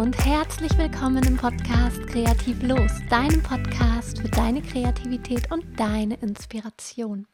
[0.00, 7.26] und herzlich willkommen im Podcast Kreativ Los, deinem Podcast für deine Kreativität und deine Inspiration.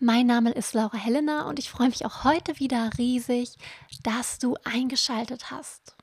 [0.00, 3.56] Mein Name ist Laura Helena und ich freue mich auch heute wieder riesig,
[4.02, 5.94] dass du eingeschaltet hast.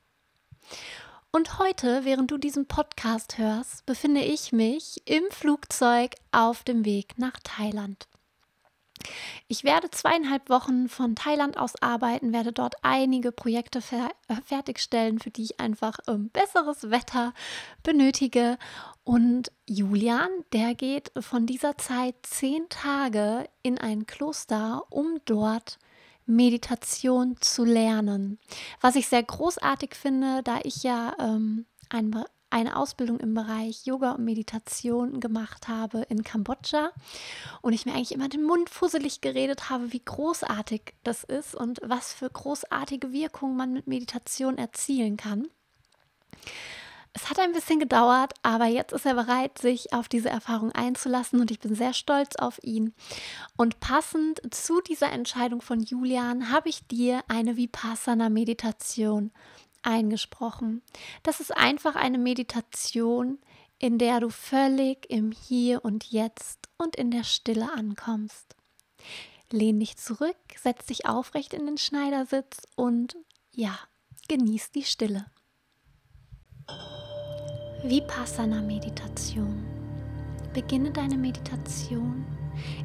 [1.32, 7.18] Und heute, während du diesen Podcast hörst, befinde ich mich im Flugzeug auf dem Weg
[7.18, 8.06] nach Thailand.
[9.48, 15.18] Ich werde zweieinhalb Wochen von Thailand aus arbeiten, werde dort einige Projekte fer äh, fertigstellen,
[15.18, 17.34] für die ich einfach ähm, besseres Wetter
[17.82, 18.58] benötige.
[19.04, 25.78] Und Julian, der geht von dieser Zeit zehn Tage in ein Kloster, um dort
[26.26, 28.38] Meditation zu lernen.
[28.80, 34.12] Was ich sehr großartig finde, da ich ja ähm, ein eine Ausbildung im Bereich Yoga
[34.12, 36.92] und Meditation gemacht habe in Kambodscha
[37.62, 41.80] und ich mir eigentlich immer den Mund fusselig geredet habe, wie großartig das ist und
[41.82, 45.48] was für großartige Wirkungen man mit Meditation erzielen kann.
[47.14, 51.40] Es hat ein bisschen gedauert, aber jetzt ist er bereit, sich auf diese Erfahrung einzulassen
[51.40, 52.94] und ich bin sehr stolz auf ihn.
[53.56, 59.30] Und passend zu dieser Entscheidung von Julian habe ich dir eine Vipassana-Meditation
[59.82, 60.82] eingesprochen.
[61.22, 63.38] Das ist einfach eine Meditation,
[63.78, 68.54] in der du völlig im Hier und Jetzt und in der Stille ankommst.
[69.50, 73.16] Lehn dich zurück, setz dich aufrecht in den Schneidersitz und
[73.50, 73.78] ja,
[74.28, 75.26] genieß die Stille.
[77.82, 79.66] Vipassana-Meditation.
[80.54, 82.24] Beginne deine Meditation,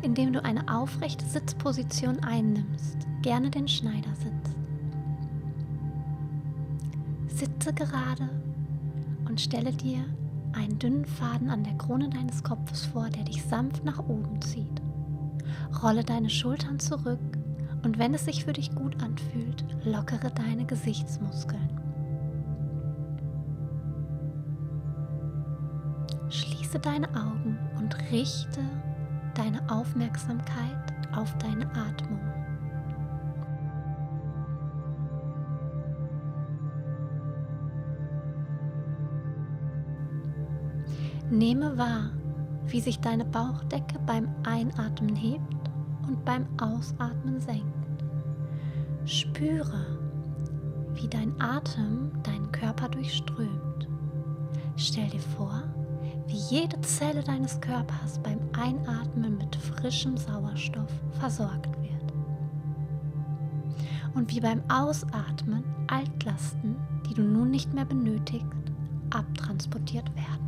[0.01, 4.56] indem du eine aufrechte Sitzposition einnimmst, gerne den Schneidersitz.
[7.37, 8.27] Sitze gerade
[9.29, 10.03] und stelle dir
[10.53, 14.81] einen dünnen Faden an der Krone deines Kopfes vor, der dich sanft nach oben zieht.
[15.83, 17.19] Rolle deine Schultern zurück
[17.83, 21.79] und wenn es sich für dich gut anfühlt, lockere deine Gesichtsmuskeln.
[26.29, 28.61] Schließe deine Augen und richte
[29.35, 32.19] deine Aufmerksamkeit auf deine Atmung.
[41.29, 42.11] Nehme wahr,
[42.67, 45.69] wie sich deine Bauchdecke beim Einatmen hebt
[46.07, 47.65] und beim Ausatmen senkt.
[49.03, 49.85] Spüre,
[50.93, 53.89] wie dein Atem deinen Körper durchströmt.
[54.77, 55.63] Stell dir vor,
[56.27, 62.13] wie jede Zelle deines Körpers beim Einatmen mit frischem Sauerstoff versorgt wird.
[64.15, 66.77] Und wie beim Ausatmen Altlasten,
[67.09, 68.45] die du nun nicht mehr benötigst,
[69.09, 70.46] abtransportiert werden.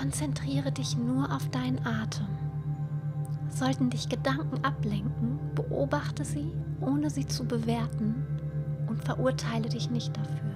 [0.00, 2.26] Konzentriere dich nur auf deinen Atem.
[3.50, 6.50] Sollten dich Gedanken ablenken, beobachte sie,
[6.80, 8.24] ohne sie zu bewerten
[8.88, 10.54] und verurteile dich nicht dafür.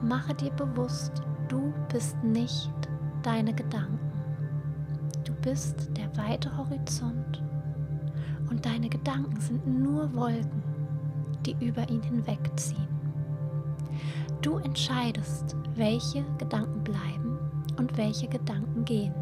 [0.00, 1.12] Mache dir bewusst,
[1.48, 2.72] du bist nicht
[3.24, 3.98] deine Gedanken.
[5.24, 7.42] Du bist der weite Horizont
[8.50, 10.62] und deine Gedanken sind nur Wolken,
[11.46, 12.86] die über ihn hinwegziehen.
[14.42, 17.38] Du entscheidest, welche Gedanken bleiben
[17.78, 19.14] und welche Gedanken gehen.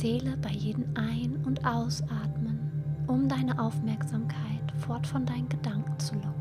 [0.00, 2.72] Zähle bei jedem Ein- und Ausatmen,
[3.06, 6.39] um deine Aufmerksamkeit fort von deinen Gedanken zu locken.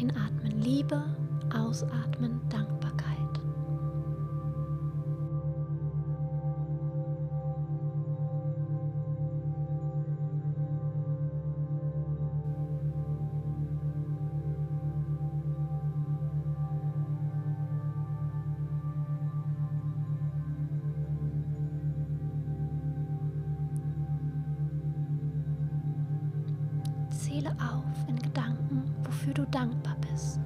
[0.00, 1.04] Einatmen Liebe,
[1.54, 3.13] ausatmen Dankbarkeit.
[27.34, 30.38] Zähle auf in Gedanken, wofür du dankbar bist.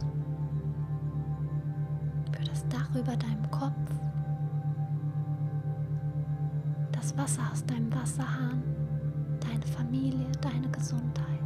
[2.32, 3.74] Für das Dach über deinem Kopf,
[6.92, 8.62] das Wasser aus deinem Wasserhahn,
[9.40, 11.37] deine Familie, deine Gesundheit.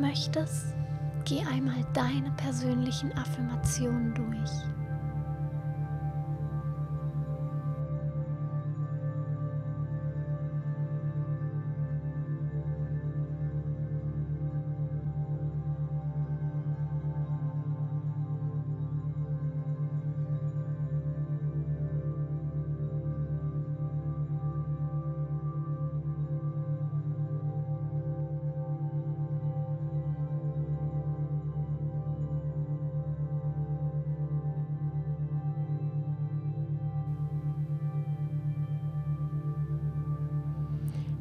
[0.00, 0.74] Möchtest,
[1.24, 4.50] geh einmal deine persönlichen Affirmationen durch.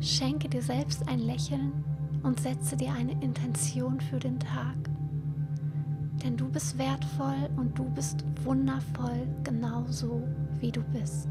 [0.01, 1.84] Schenke dir selbst ein Lächeln
[2.24, 4.78] und setze dir eine Intention für den Tag.
[6.24, 10.24] Denn du bist wertvoll und du bist wundervoll genauso,
[10.60, 11.28] wie du bist.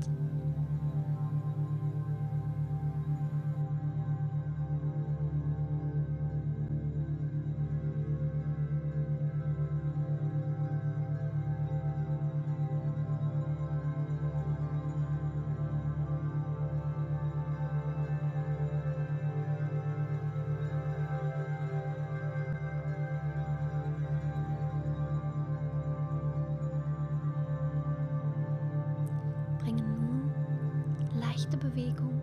[31.71, 32.23] Bewegung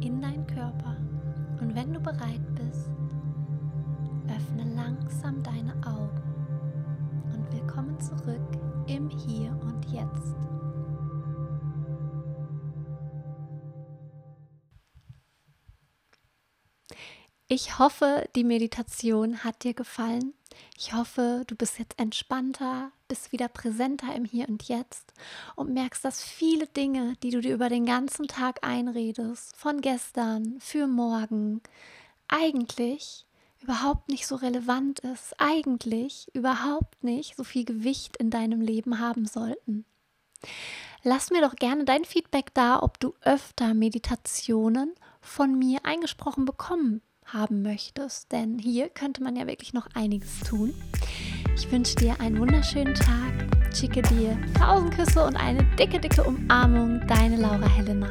[0.00, 0.96] in deinen Körper.
[1.60, 2.88] Und wenn du bereit bist,
[4.28, 6.22] öffne langsam deine Augen.
[7.34, 8.59] Und willkommen zurück
[17.52, 20.34] Ich hoffe, die Meditation hat dir gefallen.
[20.78, 25.12] Ich hoffe, du bist jetzt entspannter, bist wieder präsenter im Hier und Jetzt
[25.56, 30.60] und merkst, dass viele Dinge, die du dir über den ganzen Tag einredest, von gestern,
[30.60, 31.60] für morgen,
[32.28, 33.26] eigentlich
[33.60, 39.26] überhaupt nicht so relevant ist, eigentlich überhaupt nicht so viel Gewicht in deinem Leben haben
[39.26, 39.84] sollten.
[41.02, 47.02] Lass mir doch gerne dein Feedback da, ob du öfter Meditationen von mir eingesprochen bekommen
[47.32, 50.74] haben möchtest, denn hier könnte man ja wirklich noch einiges tun.
[51.56, 57.00] Ich wünsche dir einen wunderschönen Tag, schicke dir tausend Küsse und eine dicke, dicke Umarmung,
[57.06, 58.08] deine Laura Helena.